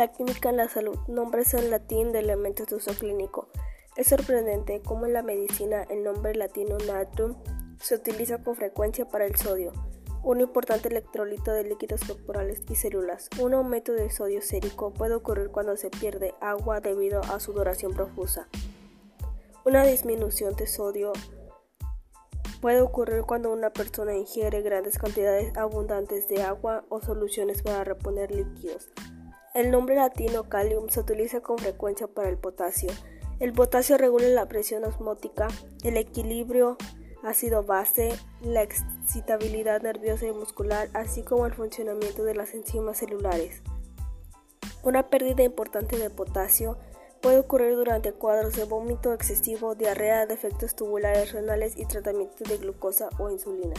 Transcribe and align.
La 0.00 0.08
química 0.08 0.48
en 0.48 0.56
la 0.56 0.66
salud, 0.66 0.96
nombres 1.08 1.52
en 1.52 1.68
latín 1.68 2.10
de 2.10 2.20
elementos 2.20 2.68
de 2.68 2.76
uso 2.76 2.94
clínico. 2.94 3.48
Es 3.98 4.06
sorprendente 4.06 4.80
cómo 4.80 5.04
en 5.04 5.12
la 5.12 5.20
medicina 5.20 5.82
el 5.90 6.04
nombre 6.04 6.34
latino 6.34 6.78
natrium 6.86 7.36
se 7.78 7.96
utiliza 7.96 8.42
con 8.42 8.56
frecuencia 8.56 9.06
para 9.06 9.26
el 9.26 9.36
sodio, 9.36 9.74
un 10.22 10.40
importante 10.40 10.88
electrolito 10.88 11.52
de 11.52 11.64
líquidos 11.64 12.00
corporales 12.06 12.62
y 12.70 12.76
células. 12.76 13.28
Un 13.38 13.52
aumento 13.52 13.92
de 13.92 14.08
sodio 14.08 14.40
sérico 14.40 14.90
puede 14.94 15.14
ocurrir 15.14 15.50
cuando 15.50 15.76
se 15.76 15.90
pierde 15.90 16.34
agua 16.40 16.80
debido 16.80 17.20
a 17.20 17.38
sudoración 17.38 17.92
profusa. 17.92 18.48
Una 19.66 19.84
disminución 19.84 20.56
de 20.56 20.66
sodio 20.66 21.12
puede 22.62 22.80
ocurrir 22.80 23.24
cuando 23.24 23.52
una 23.52 23.68
persona 23.68 24.16
ingiere 24.16 24.62
grandes 24.62 24.96
cantidades 24.96 25.54
abundantes 25.58 26.26
de 26.26 26.42
agua 26.42 26.86
o 26.88 27.02
soluciones 27.02 27.62
para 27.62 27.84
reponer 27.84 28.30
líquidos. 28.30 28.88
El 29.52 29.72
nombre 29.72 29.96
latino 29.96 30.48
calium 30.48 30.90
se 30.90 31.00
utiliza 31.00 31.40
con 31.40 31.58
frecuencia 31.58 32.06
para 32.06 32.28
el 32.28 32.38
potasio. 32.38 32.88
El 33.40 33.52
potasio 33.52 33.98
regula 33.98 34.28
la 34.28 34.46
presión 34.46 34.84
osmótica, 34.84 35.48
el 35.82 35.96
equilibrio 35.96 36.76
ácido-base, 37.24 38.12
la 38.42 38.62
excitabilidad 38.62 39.82
nerviosa 39.82 40.26
y 40.26 40.32
muscular, 40.32 40.88
así 40.94 41.24
como 41.24 41.46
el 41.46 41.52
funcionamiento 41.52 42.22
de 42.22 42.36
las 42.36 42.54
enzimas 42.54 42.98
celulares. 42.98 43.60
Una 44.84 45.10
pérdida 45.10 45.42
importante 45.42 45.98
de 45.98 46.10
potasio 46.10 46.78
puede 47.20 47.40
ocurrir 47.40 47.74
durante 47.74 48.12
cuadros 48.12 48.54
de 48.54 48.64
vómito 48.64 49.12
excesivo, 49.12 49.74
diarrea, 49.74 50.26
defectos 50.26 50.76
tubulares 50.76 51.32
renales 51.32 51.76
y 51.76 51.86
tratamiento 51.86 52.44
de 52.44 52.56
glucosa 52.56 53.08
o 53.18 53.30
insulina. 53.30 53.74